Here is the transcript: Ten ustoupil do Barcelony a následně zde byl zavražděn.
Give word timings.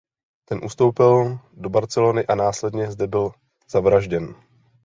Ten 0.45 0.59
ustoupil 0.63 1.39
do 1.53 1.69
Barcelony 1.69 2.27
a 2.27 2.35
následně 2.35 2.91
zde 2.91 3.07
byl 3.07 3.31
zavražděn. 3.69 4.35